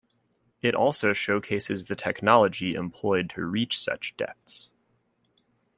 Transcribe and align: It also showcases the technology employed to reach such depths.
It 0.63 0.73
also 0.73 1.13
showcases 1.13 1.85
the 1.85 1.95
technology 1.95 2.73
employed 2.73 3.29
to 3.35 3.45
reach 3.45 3.79
such 3.79 4.17
depths. 4.17 4.71